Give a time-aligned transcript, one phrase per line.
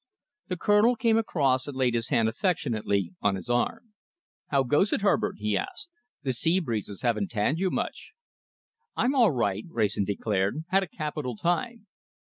[0.47, 3.93] The Colonel came across and laid his hand affectionately on his arm.
[4.47, 5.91] "How goes it, Herbert?" he asked.
[6.23, 8.13] "The seabreezes haven't tanned you much."
[8.95, 10.63] "I'm all right," Wrayson declared.
[10.69, 11.85] "Had a capital time."